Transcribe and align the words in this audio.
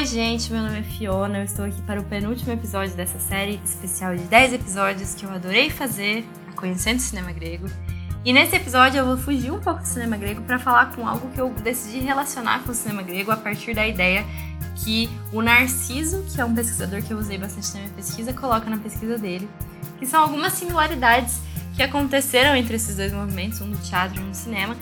Oi, 0.00 0.06
gente, 0.06 0.50
meu 0.50 0.62
nome 0.62 0.78
é 0.78 0.82
Fiona. 0.82 1.40
Eu 1.40 1.44
estou 1.44 1.62
aqui 1.62 1.82
para 1.82 2.00
o 2.00 2.04
penúltimo 2.04 2.50
episódio 2.50 2.96
dessa 2.96 3.18
série 3.18 3.60
especial 3.62 4.16
de 4.16 4.22
10 4.22 4.54
episódios 4.54 5.14
que 5.14 5.26
eu 5.26 5.30
adorei 5.30 5.68
fazer, 5.68 6.24
Conhecendo 6.56 7.00
Cinema 7.00 7.32
Grego. 7.32 7.68
E 8.24 8.32
nesse 8.32 8.56
episódio 8.56 8.96
eu 8.96 9.04
vou 9.04 9.18
fugir 9.18 9.52
um 9.52 9.60
pouco 9.60 9.80
do 9.80 9.86
cinema 9.86 10.16
grego 10.16 10.40
para 10.40 10.58
falar 10.58 10.96
com 10.96 11.06
algo 11.06 11.28
que 11.28 11.38
eu 11.38 11.50
decidi 11.50 11.98
relacionar 11.98 12.62
com 12.62 12.72
o 12.72 12.74
cinema 12.74 13.02
grego 13.02 13.30
a 13.30 13.36
partir 13.36 13.74
da 13.74 13.86
ideia 13.86 14.24
que 14.82 15.10
o 15.34 15.42
Narciso, 15.42 16.24
que 16.34 16.40
é 16.40 16.44
um 16.46 16.54
pesquisador 16.54 17.02
que 17.02 17.12
eu 17.12 17.18
usei 17.18 17.36
bastante 17.36 17.74
na 17.74 17.80
minha 17.80 17.92
pesquisa, 17.92 18.32
coloca 18.32 18.70
na 18.70 18.78
pesquisa 18.78 19.18
dele, 19.18 19.46
que 19.98 20.06
são 20.06 20.22
algumas 20.22 20.54
similaridades 20.54 21.42
que 21.76 21.82
aconteceram 21.82 22.56
entre 22.56 22.76
esses 22.76 22.96
dois 22.96 23.12
movimentos, 23.12 23.60
um 23.60 23.66
no 23.66 23.76
teatro 23.76 24.18
e 24.18 24.24
um 24.24 24.28
no 24.28 24.34
cinema, 24.34 24.74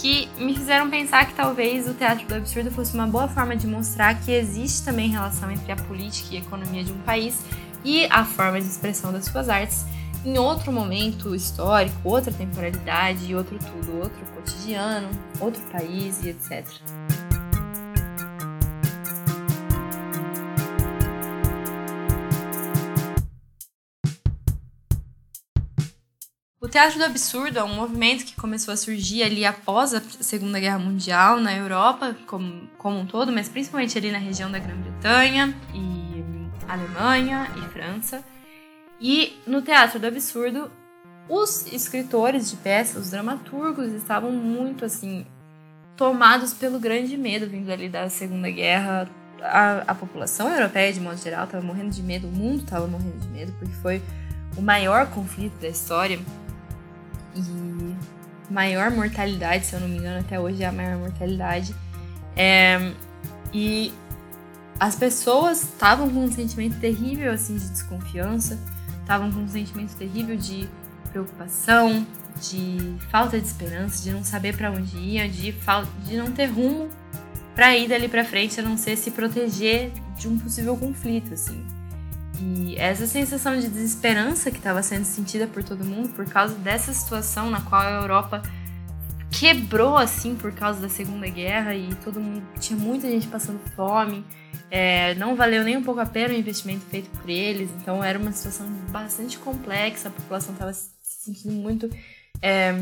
que 0.00 0.28
me 0.38 0.54
fizeram 0.54 0.90
pensar 0.90 1.26
que 1.26 1.34
talvez 1.34 1.88
o 1.88 1.94
teatro 1.94 2.26
do 2.26 2.34
absurdo 2.34 2.70
fosse 2.70 2.94
uma 2.94 3.06
boa 3.06 3.28
forma 3.28 3.56
de 3.56 3.66
mostrar 3.66 4.14
que 4.20 4.30
existe 4.30 4.84
também 4.84 5.08
relação 5.08 5.50
entre 5.50 5.72
a 5.72 5.76
política 5.76 6.34
e 6.34 6.36
a 6.36 6.40
economia 6.40 6.84
de 6.84 6.92
um 6.92 6.98
país 6.98 7.44
e 7.84 8.06
a 8.06 8.24
forma 8.24 8.60
de 8.60 8.66
expressão 8.66 9.12
das 9.12 9.24
suas 9.24 9.48
artes 9.48 9.84
em 10.24 10.38
outro 10.38 10.72
momento 10.72 11.34
histórico, 11.34 11.96
outra 12.02 12.32
temporalidade, 12.32 13.34
outro 13.34 13.58
tudo, 13.58 13.98
outro 13.98 14.26
cotidiano, 14.34 15.08
outro 15.40 15.62
país 15.70 16.22
e 16.24 16.30
etc. 16.30 16.66
O 26.66 26.68
teatro 26.68 26.98
do 26.98 27.04
absurdo 27.04 27.60
é 27.60 27.62
um 27.62 27.76
movimento 27.76 28.24
que 28.24 28.34
começou 28.34 28.74
a 28.74 28.76
surgir 28.76 29.22
ali 29.22 29.44
após 29.44 29.94
a 29.94 30.00
Segunda 30.00 30.58
Guerra 30.58 30.80
Mundial 30.80 31.38
na 31.38 31.54
Europa 31.54 32.16
como, 32.26 32.68
como 32.76 32.98
um 32.98 33.06
todo, 33.06 33.30
mas 33.30 33.48
principalmente 33.48 33.96
ali 33.96 34.10
na 34.10 34.18
região 34.18 34.50
da 34.50 34.58
Grã-Bretanha 34.58 35.54
e 35.72 36.24
Alemanha 36.66 37.48
e 37.56 37.60
França. 37.68 38.24
E 39.00 39.38
no 39.46 39.62
teatro 39.62 40.00
do 40.00 40.08
absurdo, 40.08 40.68
os 41.28 41.72
escritores 41.72 42.50
de 42.50 42.56
peças, 42.56 43.04
os 43.04 43.10
dramaturgos, 43.12 43.92
estavam 43.92 44.32
muito 44.32 44.84
assim 44.84 45.24
tomados 45.96 46.52
pelo 46.52 46.80
grande 46.80 47.16
medo 47.16 47.46
vindo 47.46 47.70
ali 47.70 47.88
da 47.88 48.10
Segunda 48.10 48.50
Guerra. 48.50 49.08
A, 49.40 49.84
a 49.86 49.94
população 49.94 50.52
europeia, 50.52 50.92
de 50.92 50.98
modo 50.98 51.16
geral, 51.16 51.44
estava 51.44 51.64
morrendo 51.64 51.90
de 51.90 52.02
medo, 52.02 52.26
o 52.26 52.32
mundo 52.32 52.64
estava 52.64 52.88
morrendo 52.88 53.18
de 53.20 53.28
medo, 53.28 53.52
porque 53.56 53.74
foi 53.74 54.02
o 54.56 54.60
maior 54.60 55.06
conflito 55.10 55.54
da 55.60 55.68
história 55.68 56.18
e 57.38 58.52
maior 58.52 58.90
mortalidade, 58.90 59.66
se 59.66 59.74
eu 59.74 59.80
não 59.80 59.88
me 59.88 59.98
engano, 59.98 60.20
até 60.20 60.38
hoje 60.38 60.62
é 60.62 60.66
a 60.66 60.72
maior 60.72 60.98
mortalidade. 60.98 61.74
É, 62.36 62.92
e 63.52 63.92
as 64.78 64.94
pessoas 64.94 65.62
estavam 65.62 66.10
com 66.10 66.24
um 66.24 66.32
sentimento 66.32 66.78
terrível 66.78 67.32
assim 67.32 67.56
de 67.56 67.68
desconfiança, 67.68 68.58
estavam 69.00 69.32
com 69.32 69.40
um 69.40 69.48
sentimento 69.48 69.94
terrível 69.96 70.36
de 70.36 70.68
preocupação, 71.10 72.06
de 72.40 72.96
falta 73.10 73.40
de 73.40 73.46
esperança, 73.46 74.02
de 74.02 74.12
não 74.12 74.22
saber 74.22 74.56
para 74.56 74.70
onde 74.70 74.96
ia, 74.98 75.28
de, 75.28 75.54
de 76.04 76.16
não 76.16 76.30
ter 76.30 76.46
rumo 76.46 76.90
para 77.54 77.74
ir 77.76 77.88
dali 77.88 78.06
para 78.06 78.22
frente, 78.24 78.60
a 78.60 78.62
não 78.62 78.76
ser 78.76 78.96
se 78.96 79.10
proteger 79.10 79.90
de 80.18 80.28
um 80.28 80.38
possível 80.38 80.76
conflito, 80.76 81.32
assim. 81.32 81.64
E 82.40 82.76
essa 82.76 83.06
sensação 83.06 83.58
de 83.58 83.68
desesperança 83.68 84.50
que 84.50 84.58
estava 84.58 84.82
sendo 84.82 85.04
sentida 85.04 85.46
por 85.46 85.64
todo 85.64 85.84
mundo 85.84 86.10
por 86.10 86.26
causa 86.28 86.54
dessa 86.54 86.92
situação 86.92 87.50
na 87.50 87.60
qual 87.60 87.82
a 87.82 88.02
Europa 88.02 88.42
quebrou 89.30 89.96
assim 89.96 90.34
por 90.34 90.52
causa 90.52 90.80
da 90.80 90.88
Segunda 90.88 91.26
Guerra 91.28 91.74
e 91.74 91.94
todo 91.96 92.20
mundo 92.20 92.42
tinha 92.58 92.78
muita 92.78 93.08
gente 93.08 93.26
passando 93.26 93.60
fome. 93.74 94.24
É, 94.70 95.14
não 95.14 95.36
valeu 95.36 95.62
nem 95.62 95.76
um 95.76 95.82
pouco 95.82 96.00
a 96.00 96.06
pena 96.06 96.34
o 96.34 96.36
investimento 96.36 96.84
feito 96.86 97.08
por 97.10 97.28
eles, 97.28 97.70
então 97.80 98.02
era 98.02 98.18
uma 98.18 98.32
situação 98.32 98.66
bastante 98.90 99.38
complexa, 99.38 100.08
a 100.08 100.10
população 100.10 100.52
estava 100.52 100.72
se 100.72 100.90
sentindo 101.02 101.54
muito, 101.54 101.88
é, 102.42 102.74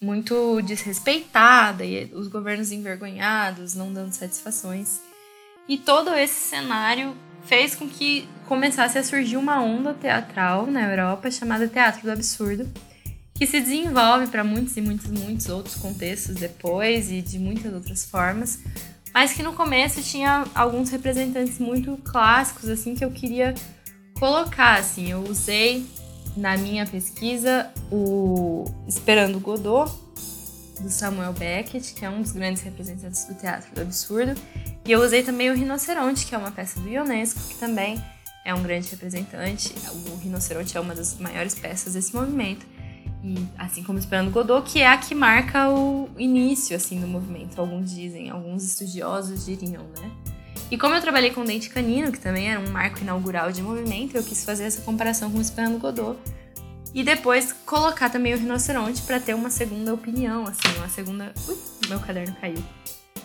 muito 0.00 0.60
desrespeitada 0.62 1.84
e 1.84 2.12
os 2.12 2.26
governos 2.26 2.72
envergonhados, 2.72 3.74
não 3.74 3.92
dando 3.92 4.12
satisfações. 4.12 5.00
E 5.68 5.78
todo 5.78 6.12
esse 6.14 6.48
cenário 6.48 7.14
fez 7.44 7.74
com 7.74 7.88
que 7.88 8.28
começasse 8.46 8.98
a 8.98 9.04
surgir 9.04 9.36
uma 9.36 9.62
onda 9.62 9.94
teatral 9.94 10.66
na 10.66 10.82
Europa 10.82 11.30
chamada 11.30 11.68
Teatro 11.68 12.02
do 12.02 12.10
Absurdo, 12.10 12.68
que 13.34 13.46
se 13.46 13.60
desenvolve 13.60 14.26
para 14.26 14.44
muitos 14.44 14.76
e 14.76 14.80
muitos, 14.80 15.06
muitos 15.10 15.48
outros 15.48 15.76
contextos 15.76 16.34
depois 16.34 17.10
e 17.10 17.22
de 17.22 17.38
muitas 17.38 17.72
outras 17.72 18.04
formas, 18.04 18.58
mas 19.14 19.32
que 19.32 19.42
no 19.42 19.52
começo 19.52 20.02
tinha 20.02 20.44
alguns 20.54 20.90
representantes 20.90 21.58
muito 21.58 21.96
clássicos 22.04 22.68
assim 22.68 22.94
que 22.94 23.04
eu 23.04 23.10
queria 23.10 23.54
colocar 24.18 24.78
assim. 24.78 25.10
Eu 25.10 25.20
usei 25.22 25.86
na 26.36 26.56
minha 26.56 26.86
pesquisa 26.86 27.70
o 27.90 28.64
Esperando 28.86 29.40
Godot 29.40 29.90
do 30.80 30.90
Samuel 30.90 31.32
Beckett, 31.32 31.94
que 31.94 32.04
é 32.04 32.10
um 32.10 32.22
dos 32.22 32.32
grandes 32.32 32.62
representantes 32.62 33.24
do 33.24 33.34
teatro 33.34 33.74
do 33.74 33.80
absurdo, 33.80 34.34
e 34.84 34.92
eu 34.92 35.00
usei 35.00 35.22
também 35.22 35.50
o 35.50 35.54
Rinoceronte, 35.54 36.26
que 36.26 36.34
é 36.34 36.38
uma 36.38 36.50
peça 36.50 36.80
do 36.80 36.88
Ionesco, 36.88 37.40
que 37.48 37.54
também 37.56 38.02
é 38.44 38.54
um 38.54 38.62
grande 38.62 38.90
representante. 38.90 39.74
O 40.08 40.16
Rinoceronte 40.16 40.76
é 40.76 40.80
uma 40.80 40.94
das 40.94 41.18
maiores 41.18 41.54
peças 41.54 41.94
desse 41.94 42.14
movimento. 42.14 42.66
E 43.22 43.36
assim 43.58 43.82
como 43.82 43.98
Esperando 43.98 44.30
Godot, 44.30 44.70
que 44.70 44.80
é 44.80 44.88
a 44.88 44.96
que 44.96 45.14
marca 45.14 45.68
o 45.68 46.08
início 46.16 46.74
assim 46.74 46.98
do 46.98 47.06
movimento, 47.06 47.60
alguns 47.60 47.94
dizem, 47.94 48.30
alguns 48.30 48.64
estudiosos 48.64 49.44
diriam, 49.44 49.84
né? 49.98 50.10
E 50.70 50.78
como 50.78 50.94
eu 50.94 51.00
trabalhei 51.00 51.30
com 51.30 51.44
Dente 51.44 51.68
Canino, 51.68 52.10
que 52.10 52.18
também 52.18 52.50
era 52.50 52.58
um 52.58 52.70
marco 52.70 53.00
inaugural 53.00 53.52
de 53.52 53.60
movimento, 53.60 54.16
eu 54.16 54.22
quis 54.22 54.44
fazer 54.44 54.64
essa 54.64 54.80
comparação 54.82 55.30
com 55.30 55.36
o 55.36 55.40
Esperando 55.40 55.78
Godot. 55.78 56.18
E 56.94 57.04
depois 57.04 57.52
colocar 57.66 58.08
também 58.08 58.34
o 58.34 58.38
rinoceronte 58.38 59.02
para 59.02 59.20
ter 59.20 59.34
uma 59.34 59.50
segunda 59.50 59.92
opinião, 59.92 60.44
assim, 60.46 60.76
uma 60.78 60.88
segunda. 60.88 61.32
Ui, 61.46 61.56
meu 61.88 62.00
caderno 62.00 62.34
caiu 62.40 62.62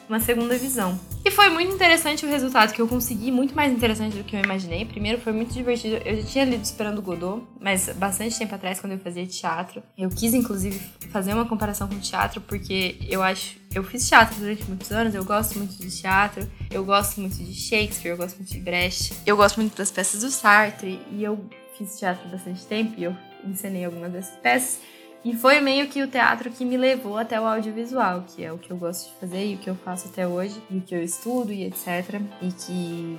uma 0.07 0.19
segunda 0.19 0.57
visão. 0.57 0.99
E 1.23 1.31
foi 1.31 1.49
muito 1.49 1.73
interessante 1.73 2.25
o 2.25 2.29
resultado 2.29 2.73
que 2.73 2.81
eu 2.81 2.87
consegui, 2.87 3.31
muito 3.31 3.55
mais 3.55 3.71
interessante 3.71 4.15
do 4.15 4.23
que 4.23 4.35
eu 4.35 4.39
imaginei. 4.41 4.85
Primeiro, 4.85 5.19
foi 5.19 5.33
muito 5.33 5.53
divertido. 5.53 5.95
Eu 6.05 6.21
já 6.21 6.23
tinha 6.23 6.45
lido 6.45 6.63
Esperando 6.63 7.01
Godot, 7.01 7.43
mas 7.59 7.89
bastante 7.89 8.37
tempo 8.37 8.53
atrás, 8.53 8.79
quando 8.79 8.93
eu 8.93 8.99
fazia 8.99 9.25
teatro. 9.25 9.81
Eu 9.97 10.09
quis, 10.09 10.33
inclusive, 10.33 10.79
fazer 11.09 11.33
uma 11.33 11.45
comparação 11.45 11.87
com 11.87 11.97
teatro, 11.99 12.41
porque 12.41 12.97
eu 13.09 13.23
acho. 13.23 13.57
Eu 13.73 13.83
fiz 13.83 14.07
teatro 14.07 14.39
durante 14.39 14.63
muitos 14.65 14.91
anos, 14.91 15.13
eu 15.15 15.25
gosto 15.25 15.57
muito 15.57 15.75
de 15.77 15.89
teatro, 15.89 16.49
eu 16.71 16.85
gosto 16.85 17.19
muito 17.19 17.35
de 17.35 17.53
Shakespeare, 17.53 18.11
eu 18.11 18.17
gosto 18.17 18.37
muito 18.37 18.49
de 18.49 18.59
Brecht, 18.59 19.13
eu 19.25 19.35
gosto 19.35 19.57
muito 19.57 19.75
das 19.75 19.91
peças 19.91 20.21
do 20.21 20.29
Sartre, 20.29 21.01
e 21.11 21.21
eu 21.21 21.43
fiz 21.77 21.99
teatro 21.99 22.29
bastante 22.29 22.65
tempo 22.65 22.93
e 22.97 23.03
eu 23.03 23.15
ensinei 23.43 23.83
algumas 23.83 24.11
dessas 24.11 24.35
peças. 24.37 24.79
E 25.25 25.35
foi 25.35 25.59
meio 25.59 25.87
que 25.87 26.03
o 26.03 26.07
teatro 26.07 26.51
que 26.51 26.63
me 26.63 26.77
levou 26.77 27.17
até 27.17 27.41
o 27.41 27.45
audiovisual, 27.45 28.23
que 28.27 28.45
é 28.45 28.53
o 28.53 28.59
que 28.59 28.69
eu 28.69 28.77
gosto 28.77 29.11
de 29.11 29.19
fazer 29.19 29.43
e 29.43 29.55
o 29.55 29.57
que 29.57 29.67
eu 29.67 29.75
faço 29.75 30.07
até 30.07 30.27
hoje, 30.27 30.61
e 30.69 30.77
o 30.77 30.81
que 30.81 30.93
eu 30.93 31.03
estudo 31.03 31.51
e 31.51 31.63
etc. 31.65 32.21
E 32.43 32.51
que 32.51 33.17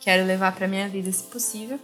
quero 0.00 0.24
levar 0.24 0.56
para 0.56 0.66
minha 0.66 0.88
vida 0.88 1.12
se 1.12 1.24
possível. 1.24 1.78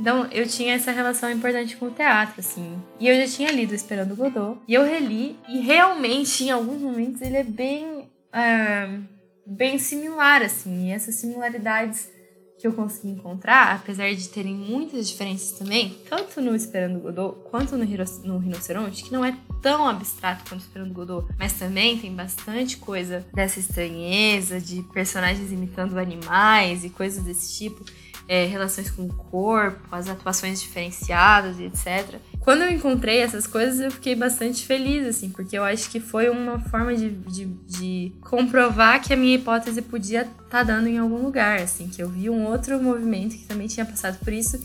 Então, 0.00 0.28
eu 0.30 0.46
tinha 0.46 0.74
essa 0.74 0.92
relação 0.92 1.28
importante 1.28 1.76
com 1.76 1.86
o 1.86 1.90
teatro, 1.90 2.38
assim. 2.38 2.80
E 3.00 3.08
eu 3.08 3.16
já 3.16 3.26
tinha 3.26 3.50
lido 3.50 3.74
Esperando 3.74 4.14
Godot. 4.14 4.60
E 4.68 4.74
eu 4.74 4.84
reli, 4.84 5.36
e 5.48 5.58
realmente, 5.58 6.44
em 6.44 6.52
alguns 6.52 6.80
momentos, 6.80 7.20
ele 7.20 7.36
é 7.36 7.42
bem. 7.42 8.08
Uh, 8.28 9.02
bem 9.44 9.76
similar, 9.76 10.40
assim. 10.42 10.86
E 10.86 10.92
essas 10.92 11.16
similaridades 11.16 12.08
que 12.58 12.66
eu 12.66 12.72
consegui 12.72 13.10
encontrar, 13.10 13.76
apesar 13.76 14.12
de 14.12 14.28
terem 14.28 14.54
muitas 14.54 15.08
diferenças 15.08 15.52
também, 15.58 15.96
tanto 16.08 16.40
no 16.40 16.56
Esperando 16.56 16.98
Godot 16.98 17.38
quanto 17.50 17.76
no, 17.76 17.84
no 18.24 18.38
Rinoceronte, 18.38 19.04
que 19.04 19.12
não 19.12 19.24
é 19.24 19.36
tão 19.62 19.88
abstrato 19.88 20.48
quanto 20.48 20.62
Esperando 20.62 20.92
Godot, 20.92 21.32
mas 21.38 21.52
também 21.52 21.98
tem 21.98 22.12
bastante 22.12 22.76
coisa 22.76 23.24
dessa 23.32 23.60
estranheza, 23.60 24.60
de 24.60 24.82
personagens 24.92 25.52
imitando 25.52 25.98
animais 25.98 26.84
e 26.84 26.90
coisas 26.90 27.22
desse 27.22 27.56
tipo 27.56 27.84
é, 28.28 28.44
relações 28.44 28.90
com 28.90 29.06
o 29.06 29.14
corpo, 29.14 29.80
as 29.90 30.08
atuações 30.08 30.60
diferenciadas 30.60 31.58
e 31.58 31.64
etc. 31.64 32.20
Quando 32.48 32.62
eu 32.62 32.70
encontrei 32.70 33.18
essas 33.18 33.46
coisas, 33.46 33.78
eu 33.78 33.90
fiquei 33.90 34.14
bastante 34.14 34.64
feliz, 34.64 35.06
assim, 35.06 35.28
porque 35.28 35.58
eu 35.58 35.62
acho 35.62 35.90
que 35.90 36.00
foi 36.00 36.30
uma 36.30 36.58
forma 36.58 36.96
de, 36.96 37.10
de, 37.10 37.44
de 37.44 38.12
comprovar 38.22 39.02
que 39.02 39.12
a 39.12 39.16
minha 39.18 39.34
hipótese 39.34 39.82
podia 39.82 40.22
estar 40.22 40.32
tá 40.48 40.62
dando 40.62 40.86
em 40.86 40.96
algum 40.96 41.22
lugar, 41.22 41.60
assim, 41.60 41.88
que 41.88 42.02
eu 42.02 42.08
vi 42.08 42.30
um 42.30 42.46
outro 42.46 42.82
movimento 42.82 43.36
que 43.36 43.44
também 43.44 43.66
tinha 43.66 43.84
passado 43.84 44.18
por 44.24 44.32
isso 44.32 44.58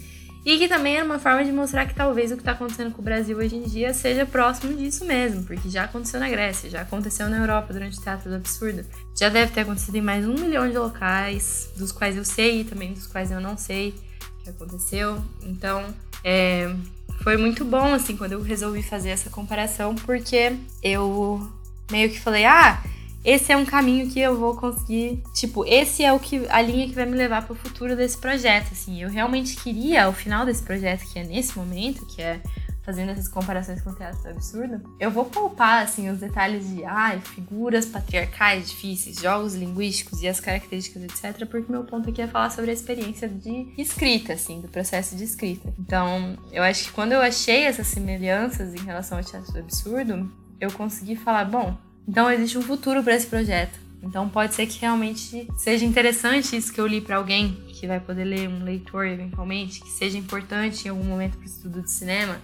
e 0.46 0.58
que 0.58 0.70
também 0.70 0.96
era 0.96 1.04
uma 1.04 1.20
forma 1.20 1.44
de 1.44 1.52
mostrar 1.52 1.86
que 1.86 1.94
talvez 1.94 2.32
o 2.32 2.36
que 2.36 2.42
está 2.42 2.54
acontecendo 2.54 2.90
com 2.94 3.02
o 3.02 3.04
Brasil 3.04 3.38
hoje 3.38 3.58
em 3.58 3.64
dia 3.64 3.94
seja 3.94 4.26
próximo 4.26 4.74
disso 4.78 5.04
mesmo, 5.04 5.44
porque 5.44 5.70
já 5.70 5.84
aconteceu 5.84 6.22
na 6.22 6.30
Grécia, 6.30 6.70
já 6.70 6.84
aconteceu 6.84 7.30
na 7.30 7.40
Europa 7.40 7.74
durante 7.74 8.00
o 8.00 8.02
Teatro 8.02 8.30
do 8.30 8.38
Absurdo, 8.38 8.86
já 9.14 9.28
deve 9.28 9.52
ter 9.52 9.60
acontecido 9.60 9.96
em 9.96 10.02
mais 10.02 10.26
um 10.26 10.36
milhão 10.36 10.70
de 10.70 10.78
locais, 10.78 11.70
dos 11.76 11.92
quais 11.92 12.16
eu 12.16 12.24
sei 12.24 12.62
e 12.62 12.64
também 12.64 12.94
dos 12.94 13.08
quais 13.08 13.30
eu 13.30 13.42
não 13.42 13.58
sei 13.58 13.94
que 14.42 14.50
aconteceu. 14.50 15.22
Então, 15.42 15.94
é, 16.24 16.74
foi 17.22 17.38
muito 17.38 17.64
bom, 17.64 17.94
assim, 17.94 18.18
quando 18.18 18.34
eu 18.34 18.42
resolvi 18.42 18.82
fazer 18.82 19.10
essa 19.10 19.30
comparação, 19.30 19.96
porque 19.96 20.56
eu 20.82 21.48
meio 21.92 22.10
que 22.10 22.20
falei, 22.20 22.46
ah, 22.46 22.82
esse 23.24 23.52
é 23.52 23.58
um 23.58 23.66
caminho 23.66 24.10
que 24.10 24.20
eu 24.20 24.38
vou 24.38 24.56
conseguir, 24.56 25.22
tipo, 25.34 25.66
esse 25.66 26.04
é 26.04 26.12
o 26.12 26.20
que 26.20 26.46
a 26.50 26.62
linha 26.62 26.88
que 26.88 26.94
vai 26.94 27.06
me 27.06 27.16
levar 27.16 27.44
para 27.44 27.54
o 27.54 27.56
futuro 27.56 27.96
desse 27.96 28.18
projeto, 28.18 28.74
assim. 28.74 29.02
Eu 29.02 29.10
realmente 29.10 29.56
queria 29.56 30.10
o 30.10 30.14
final 30.14 30.46
desse 30.46 30.62
projeto 30.62 31.06
que 31.12 31.20
é 31.20 31.24
nesse 31.24 31.58
momento, 31.58 32.06
que 32.06 32.22
é 32.22 32.42
fazendo 32.84 33.12
essas 33.12 33.28
comparações 33.28 33.82
com 33.82 33.90
o 33.90 33.96
teatro 33.96 34.30
absurdo, 34.30 34.82
eu 35.00 35.10
vou 35.10 35.26
poupar 35.26 35.84
assim 35.84 36.10
os 36.10 36.20
detalhes 36.20 36.68
de 36.68 36.84
ai, 36.84 37.20
figuras 37.20 37.86
patriarcais 37.86 38.70
difíceis, 38.70 39.18
jogos 39.18 39.56
linguísticos 39.56 40.22
e 40.22 40.28
as 40.28 40.40
características, 40.40 41.04
etc, 41.04 41.48
porque 41.48 41.72
meu 41.72 41.84
ponto 41.84 42.10
aqui 42.10 42.22
é 42.22 42.28
falar 42.28 42.50
sobre 42.50 42.72
a 42.72 42.74
experiência 42.74 43.28
de 43.28 43.74
escrita, 43.78 44.34
assim, 44.34 44.60
do 44.62 44.68
processo 44.68 45.16
de 45.16 45.24
escrita. 45.24 45.74
Então, 45.80 46.38
eu 46.52 46.62
acho 46.62 46.86
que 46.86 46.92
quando 46.92 47.14
eu 47.14 47.22
achei 47.22 47.64
essas 47.64 47.88
semelhanças 47.88 48.74
em 48.74 48.84
relação 48.86 49.18
ao 49.18 49.24
teatro 49.24 49.58
absurdo, 49.58 50.30
eu 50.60 50.72
consegui 50.72 51.16
falar, 51.16 51.46
bom, 51.46 51.78
então 52.08 52.30
existe 52.30 52.58
um 52.58 52.62
futuro 52.62 53.02
para 53.02 53.16
esse 53.16 53.28
projeto. 53.28 53.80
Então 54.02 54.28
pode 54.28 54.54
ser 54.54 54.68
que 54.68 54.82
realmente 54.82 55.48
seja 55.56 55.86
interessante 55.86 56.58
isso 56.58 56.74
que 56.74 56.82
eu 56.82 56.86
li 56.86 57.00
para 57.00 57.16
alguém 57.16 57.54
que 57.70 57.88
vai 57.88 58.02
poder 58.02 58.26
ler, 58.26 58.50
um 58.50 58.64
leitor 58.64 59.08
eventualmente, 59.08 59.80
que 59.80 59.90
seja 59.90 60.18
importante 60.18 60.86
em 60.86 60.90
algum 60.90 61.06
momento 61.06 61.38
para 61.38 61.44
o 61.44 61.46
estudo 61.46 61.82
de 61.82 61.90
cinema 61.90 62.38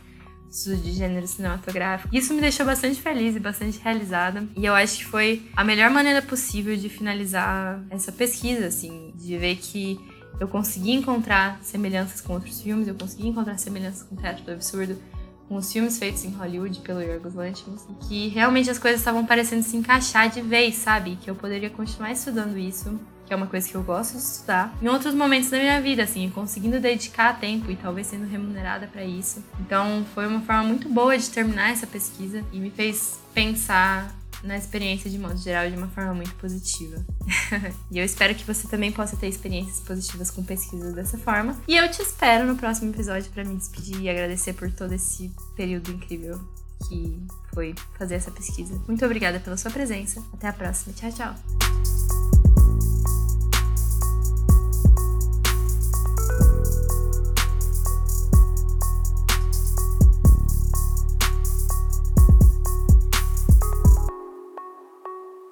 de 0.50 0.92
gênero 0.92 1.28
cinematográfico. 1.28 2.16
Isso 2.16 2.34
me 2.34 2.42
deixou 2.42 2.66
bastante 2.66 3.02
feliz 3.02 3.36
e 3.36 3.40
bastante 3.40 3.80
realizada. 3.80 4.44
E 4.56 4.66
eu 4.66 4.74
acho 4.74 4.98
que 5.00 5.06
foi 5.06 5.44
a 5.56 5.64
melhor 5.64 5.90
maneira 5.90 6.22
possível 6.22 6.76
de 6.76 6.90
finalizar 6.90 7.82
essa 7.90 8.12
pesquisa, 8.12 8.66
assim, 8.66 9.14
de 9.16 9.38
ver 9.38 9.58
que 9.58 10.00
eu 10.40 10.48
consegui 10.48 10.94
encontrar 10.94 11.60
semelhanças 11.62 12.22
com 12.22 12.34
outros 12.34 12.62
filmes, 12.62 12.88
eu 12.88 12.96
consegui 12.96 13.28
encontrar 13.28 13.58
semelhanças 13.58 14.04
com 14.04 14.16
o 14.16 14.18
Teatro 14.18 14.44
do 14.44 14.52
Absurdo, 14.52 14.98
com 15.48 15.56
os 15.56 15.72
filmes 15.72 15.98
feitos 15.98 16.24
em 16.24 16.30
Hollywood 16.30 16.80
pelo 16.80 17.02
Yorgos 17.02 17.34
Lanthimos, 17.34 17.82
que 18.08 18.28
realmente 18.30 18.70
as 18.70 18.80
coisas 18.80 19.02
estavam 19.02 19.26
parecendo 19.26 19.64
se 19.64 19.76
encaixar 19.76 20.30
de 20.30 20.42
vez, 20.42 20.76
sabe? 20.76 21.18
Que 21.22 21.30
eu 21.30 21.36
poderia 21.36 21.70
continuar 21.70 22.12
estudando 22.12 22.58
isso 22.58 23.00
que 23.30 23.34
é 23.34 23.36
uma 23.36 23.46
coisa 23.46 23.70
que 23.70 23.76
eu 23.76 23.84
gosto 23.84 24.14
de 24.14 24.24
estudar, 24.24 24.76
em 24.82 24.88
outros 24.88 25.14
momentos 25.14 25.52
da 25.52 25.60
minha 25.60 25.80
vida, 25.80 26.02
assim, 26.02 26.28
conseguindo 26.32 26.80
dedicar 26.80 27.40
tempo 27.40 27.70
e 27.70 27.76
talvez 27.76 28.08
sendo 28.08 28.28
remunerada 28.28 28.88
para 28.88 29.06
isso. 29.06 29.46
Então, 29.60 30.04
foi 30.16 30.26
uma 30.26 30.42
forma 30.42 30.64
muito 30.64 30.90
boa 30.90 31.16
de 31.16 31.30
terminar 31.30 31.72
essa 31.72 31.86
pesquisa 31.86 32.44
e 32.52 32.60
me 32.60 32.72
fez 32.72 33.20
pensar 33.32 34.18
na 34.44 34.58
experiência 34.58 35.12
de 35.12 35.20
modo 35.20 35.38
geral 35.38 35.70
de 35.70 35.78
uma 35.78 35.90
forma 35.90 36.16
muito 36.16 36.34
positiva. 36.36 37.06
e 37.92 38.00
eu 38.00 38.04
espero 38.04 38.34
que 38.34 38.44
você 38.44 38.68
também 38.68 38.92
possa 38.92 39.16
ter 39.16 39.28
experiências 39.28 39.80
positivas 39.82 40.32
com 40.32 40.44
pesquisas 40.44 40.96
dessa 40.96 41.18
forma. 41.20 41.56
E 41.68 41.78
eu 41.78 41.88
te 41.92 42.02
espero 42.02 42.48
no 42.48 42.56
próximo 42.56 42.90
episódio 42.92 43.30
para 43.32 43.44
me 43.44 43.56
despedir 43.56 44.02
e 44.02 44.10
agradecer 44.10 44.54
por 44.54 44.72
todo 44.72 44.94
esse 44.94 45.32
período 45.56 45.92
incrível 45.92 46.40
que 46.88 47.22
foi 47.54 47.76
fazer 47.96 48.16
essa 48.16 48.32
pesquisa. 48.32 48.82
Muito 48.88 49.06
obrigada 49.06 49.40
pela 49.40 49.56
sua 49.56 49.70
presença. 49.70 50.24
Até 50.34 50.48
a 50.48 50.54
próxima. 50.54 50.96
Tchau, 50.96 51.12
tchau. 51.12 51.69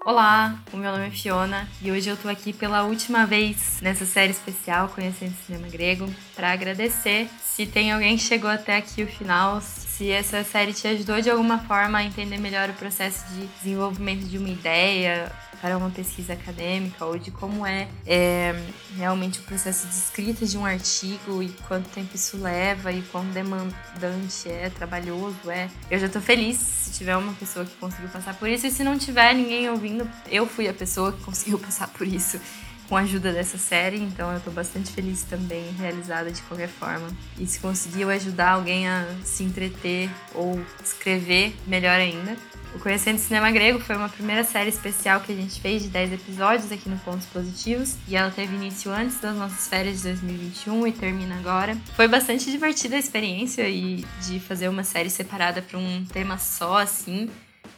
Olá, 0.10 0.58
o 0.72 0.78
meu 0.78 0.90
nome 0.90 1.08
é 1.08 1.10
Fiona 1.10 1.68
e 1.82 1.92
hoje 1.92 2.10
eu 2.10 2.16
tô 2.16 2.30
aqui 2.30 2.54
pela 2.54 2.84
última 2.84 3.26
vez 3.26 3.82
nessa 3.82 4.06
série 4.06 4.32
especial 4.32 4.88
Conhecendo 4.88 5.36
Cinema 5.46 5.68
Grego 5.68 6.10
para 6.34 6.54
agradecer 6.54 7.28
se 7.44 7.66
tem 7.66 7.92
alguém 7.92 8.16
que 8.16 8.24
chegou 8.24 8.50
até 8.50 8.78
aqui 8.78 9.04
o 9.04 9.08
final, 9.08 9.60
essa 10.06 10.44
série 10.44 10.74
te 10.74 10.88
ajudou 10.88 11.20
de 11.22 11.30
alguma 11.30 11.60
forma 11.60 11.98
a 11.98 12.04
entender 12.04 12.38
melhor 12.38 12.70
o 12.70 12.74
processo 12.74 13.26
de 13.34 13.48
desenvolvimento 13.62 14.26
de 14.26 14.38
uma 14.38 14.50
ideia 14.50 15.32
para 15.62 15.78
uma 15.78 15.90
pesquisa 15.90 16.34
acadêmica 16.34 17.04
ou 17.06 17.18
de 17.18 17.32
como 17.32 17.66
é, 17.66 17.88
é, 18.06 18.56
realmente 18.96 19.40
o 19.40 19.44
processo 19.44 19.88
de 19.88 19.96
escrita 19.96 20.46
de 20.46 20.58
um 20.58 20.66
artigo 20.66 21.42
e 21.42 21.50
quanto 21.68 21.90
tempo 21.90 22.16
isso 22.16 22.38
leva 22.38 22.92
e 22.92 23.02
quão 23.04 23.26
demandante 23.32 24.48
é, 24.48 24.70
trabalhoso 24.70 25.50
é. 25.50 25.70
Eu 25.90 26.00
já 26.00 26.08
tô 26.08 26.22
feliz 26.22 26.58
se 26.58 26.92
tiver 26.92 27.18
uma 27.18 27.34
pessoa 27.34 27.66
que 27.66 27.76
conseguiu 27.78 28.10
passar 28.10 28.36
por 28.36 28.48
isso 28.48 28.68
e 28.68 28.72
se 28.72 28.84
não 28.84 28.98
tiver 28.98 29.34
ninguém 29.34 29.70
ouvindo, 29.70 30.08
eu 30.30 30.46
fui 30.46 30.68
a 30.68 30.74
pessoa 30.74 31.12
que 31.12 31.24
conseguiu 31.24 31.58
passar 31.60 31.88
por 31.88 32.08
isso 32.08 32.40
com 32.88 32.96
a 32.96 33.02
ajuda 33.02 33.34
dessa 33.34 33.58
série, 33.58 33.98
então 33.98 34.32
eu 34.32 34.40
tô 34.40 34.52
bastante 34.52 34.92
feliz 34.92 35.24
também, 35.24 35.72
realizada 35.78 36.32
de 36.32 36.42
qualquer 36.44 36.70
forma. 36.70 37.08
E 37.38 37.46
se 37.46 37.60
conseguiu 37.60 38.10
ajudar 38.10 38.52
alguém 38.52 38.88
a 38.88 39.06
se 39.24 39.44
entreter 39.44 40.10
ou 40.34 40.60
escrever, 40.84 41.56
melhor 41.66 42.00
ainda. 42.00 42.36
O 42.76 42.80
Conhecendo 42.80 43.18
Cinema 43.18 43.50
Grego 43.50 43.80
foi 43.80 43.96
uma 43.96 44.10
primeira 44.10 44.44
série 44.44 44.70
especial 44.70 45.22
que 45.22 45.32
a 45.32 45.36
gente 45.36 45.60
fez 45.60 45.84
de 45.84 45.90
10 45.90 46.14
episódios 46.14 46.72
aqui 46.72 46.88
no 46.90 46.98
Pontos 47.00 47.26
Positivos 47.28 47.96
e 48.08 48.16
ela 48.16 48.30
teve 48.30 48.56
início 48.56 48.92
antes 48.92 49.20
das 49.20 49.36
nossas 49.36 49.68
férias 49.68 49.98
de 49.98 50.04
2021 50.10 50.88
e 50.88 50.92
termina 50.92 51.36
agora. 51.40 51.78
Foi 51.96 52.08
bastante 52.08 52.52
divertida 52.52 52.96
a 52.96 53.00
experiência 53.00 53.68
e 53.68 54.06
de 54.28 54.40
fazer 54.40 54.68
uma 54.68 54.84
série 54.84 55.10
separada 55.10 55.62
para 55.62 55.80
um 55.80 56.06
tema 56.06 56.38
só 56.38 56.78
assim 56.78 57.30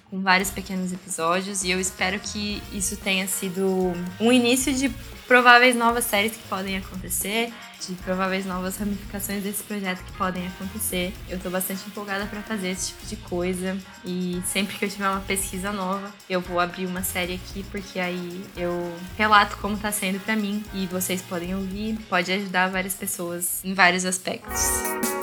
com 0.10 0.22
vários 0.22 0.50
pequenos 0.50 0.92
episódios 0.92 1.64
e 1.64 1.72
eu 1.72 1.80
espero 1.80 2.20
que 2.20 2.62
isso 2.72 2.98
tenha 2.98 3.28
sido 3.28 3.94
um 4.20 4.32
início 4.32 4.74
de 4.74 4.90
prováveis 5.28 5.76
novas 5.76 6.06
séries 6.06 6.32
que 6.32 6.48
podem 6.48 6.78
acontecer, 6.78 7.54
de 7.88 7.94
prováveis 7.96 8.48
novas 8.48 8.76
ramificações 8.78 9.44
desse 9.44 9.64
projeto 9.64 10.04
que 10.04 10.12
podem 10.14 10.48
acontecer. 10.48 11.14
Eu 11.30 11.40
tô 11.40 11.52
bastante 11.52 11.88
empolgada 11.88 12.26
para 12.26 12.42
fazer 12.42 12.70
esse 12.70 12.88
tipo 12.88 13.06
de 13.06 13.16
coisa 13.18 13.78
e 14.04 14.42
sempre 14.46 14.76
que 14.76 14.86
eu 14.86 14.90
tiver 14.90 15.08
uma 15.08 15.22
pesquisa 15.22 15.72
nova, 15.72 16.12
eu 16.28 16.42
vou 16.42 16.60
abrir 16.60 16.88
uma 16.88 17.04
série 17.04 17.36
aqui 17.36 17.64
porque 17.70 18.00
aí 18.00 18.44
eu 18.58 18.92
relato 19.16 19.58
como 19.58 19.78
tá 19.78 19.92
sendo 19.92 20.20
para 20.20 20.36
mim 20.36 20.64
e 20.74 20.88
vocês 20.88 21.22
podem 21.22 21.54
ouvir, 21.54 22.00
pode 22.10 22.32
ajudar 22.32 22.70
várias 22.70 22.96
pessoas 22.96 23.64
em 23.64 23.76
vários 23.76 24.06
aspectos. 24.06 25.19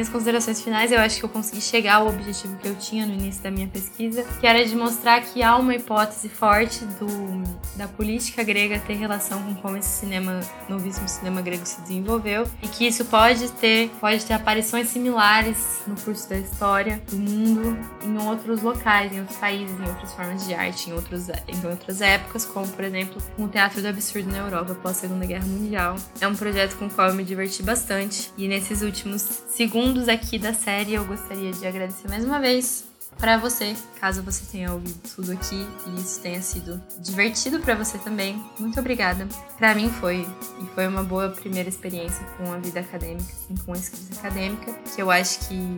Minhas 0.00 0.08
considerações 0.08 0.62
finais, 0.62 0.90
eu 0.90 0.98
acho 0.98 1.18
que 1.18 1.24
eu 1.24 1.28
consegui 1.28 1.60
chegar 1.60 1.96
ao 1.96 2.08
objetivo 2.08 2.56
que 2.56 2.66
eu 2.66 2.74
tinha 2.74 3.04
no 3.04 3.12
início 3.12 3.42
da 3.42 3.50
minha 3.50 3.68
pesquisa, 3.68 4.24
que 4.40 4.46
era 4.46 4.64
de 4.64 4.74
mostrar 4.74 5.20
que 5.20 5.42
há 5.42 5.56
uma 5.56 5.74
hipótese 5.74 6.28
forte 6.28 6.84
do, 6.98 7.06
da 7.80 7.88
política 7.88 8.42
grega 8.42 8.78
ter 8.78 8.92
relação 8.92 9.42
com 9.42 9.54
como 9.54 9.76
esse 9.78 9.88
cinema, 9.88 10.40
novíssimo 10.68 11.08
cinema 11.08 11.40
grego 11.40 11.64
se 11.64 11.80
desenvolveu, 11.80 12.46
e 12.62 12.68
que 12.68 12.86
isso 12.86 13.06
pode 13.06 13.50
ter, 13.52 13.88
pode 13.98 14.22
ter 14.26 14.34
aparições 14.34 14.88
similares 14.88 15.80
no 15.86 15.96
curso 15.96 16.28
da 16.28 16.36
história 16.36 17.02
do 17.10 17.16
mundo 17.16 17.78
em 18.04 18.18
outros 18.18 18.60
locais, 18.60 19.10
em 19.14 19.20
outros 19.20 19.38
países, 19.38 19.80
em 19.80 19.88
outras 19.88 20.12
formas 20.12 20.46
de 20.46 20.52
arte, 20.52 20.90
em, 20.90 20.92
outros, 20.92 21.28
em 21.30 21.66
outras 21.66 22.02
épocas, 22.02 22.44
como 22.44 22.68
por 22.68 22.84
exemplo 22.84 23.16
com 23.34 23.44
o 23.44 23.48
Teatro 23.48 23.80
do 23.80 23.88
Absurdo 23.88 24.30
na 24.30 24.38
Europa 24.38 24.72
após 24.72 24.98
a 24.98 25.00
Segunda 25.00 25.24
Guerra 25.24 25.46
Mundial. 25.46 25.96
É 26.20 26.28
um 26.28 26.36
projeto 26.36 26.76
com 26.76 26.86
o 26.86 26.90
qual 26.90 27.08
eu 27.08 27.14
me 27.14 27.24
diverti 27.24 27.62
bastante, 27.62 28.30
e 28.36 28.46
nesses 28.46 28.82
últimos 28.82 29.22
segundos 29.48 30.06
aqui 30.06 30.38
da 30.38 30.52
série, 30.52 30.92
eu 30.92 31.04
gostaria 31.06 31.50
de 31.50 31.66
agradecer 31.66 32.08
mais 32.08 32.26
uma 32.26 32.38
vez 32.38 32.89
para 33.18 33.36
você, 33.36 33.76
caso 34.00 34.22
você 34.22 34.44
tenha 34.50 34.72
ouvido 34.72 34.98
tudo 35.14 35.32
aqui 35.32 35.66
e 35.86 36.00
isso 36.00 36.20
tenha 36.20 36.40
sido 36.40 36.82
divertido 36.98 37.60
para 37.60 37.74
você 37.74 37.98
também. 37.98 38.42
Muito 38.58 38.80
obrigada. 38.80 39.28
Para 39.58 39.74
mim 39.74 39.90
foi 39.90 40.26
e 40.58 40.66
foi 40.74 40.88
uma 40.88 41.02
boa 41.02 41.28
primeira 41.28 41.68
experiência 41.68 42.24
com 42.38 42.50
a 42.50 42.56
vida 42.56 42.80
acadêmica, 42.80 43.34
com 43.66 43.74
a 43.74 43.76
escrita 43.76 44.18
acadêmica, 44.18 44.72
que 44.94 45.02
eu 45.02 45.10
acho 45.10 45.46
que 45.48 45.76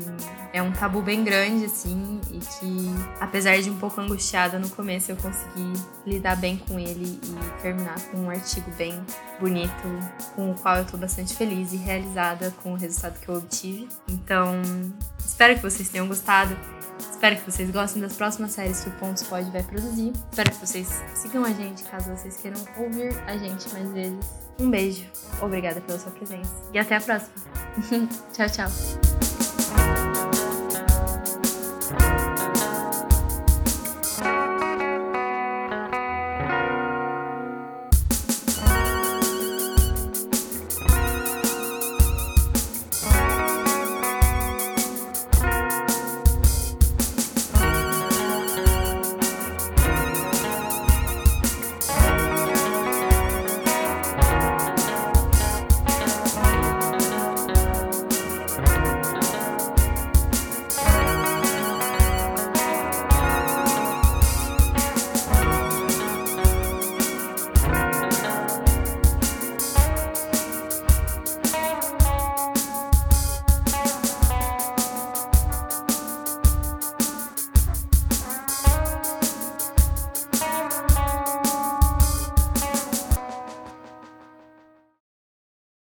é 0.53 0.63
um 0.63 0.71
tabu 0.71 1.03
bem 1.03 1.25
grande 1.25 1.65
assim 1.65 2.21
e 2.31 2.39
que 2.39 2.91
apesar 3.19 3.61
de 3.61 3.71
um 3.71 3.77
pouco 3.77 4.01
angustiada 4.01 4.59
no 4.59 4.69
começo, 4.69 5.11
eu 5.11 5.17
consegui 5.17 5.73
lidar 6.07 6.37
bem 6.37 6.57
com 6.59 6.79
ele 6.79 7.19
e 7.25 7.61
terminar 7.61 7.99
com 8.11 8.19
um 8.19 8.31
artigo 8.31 8.71
bem 8.73 9.05
bonito, 9.41 9.73
com 10.37 10.53
o 10.53 10.55
qual 10.55 10.77
eu 10.77 10.85
tô 10.85 10.97
bastante 10.97 11.35
feliz 11.35 11.73
e 11.73 11.77
realizada 11.77 12.53
com 12.63 12.73
o 12.73 12.77
resultado 12.77 13.19
que 13.19 13.29
eu 13.29 13.37
obtive. 13.37 13.89
Então, 14.09 14.63
espero 15.19 15.57
que 15.57 15.63
vocês 15.63 15.89
tenham 15.89 16.07
gostado. 16.07 16.57
Espero 16.99 17.37
que 17.37 17.51
vocês 17.51 17.71
gostem 17.71 18.03
das 18.03 18.15
próximas 18.15 18.53
séries 18.53 18.83
que 18.83 18.89
o 18.89 18.93
Pontos 18.93 19.23
Pode 19.25 19.51
vai 19.51 19.63
produzir. 19.63 20.13
Espero 20.31 20.51
que 20.51 20.67
vocês 20.67 21.03
sigam 21.15 21.45
a 21.45 21.53
gente 21.53 21.85
caso 21.85 22.11
vocês 22.11 22.37
queiram 22.37 22.61
ouvir 22.77 23.13
a 23.27 23.37
gente 23.37 23.73
mais 23.73 23.91
vezes. 23.93 24.43
Um 24.59 24.71
beijo, 24.71 25.05
obrigada 25.41 25.81
pela 25.81 25.99
sua 25.99 26.13
presença 26.13 26.51
e 26.73 26.79
até 26.79 26.97
a 26.97 27.01
próxima. 27.01 27.33
tchau, 28.33 28.49
tchau. 28.49 28.71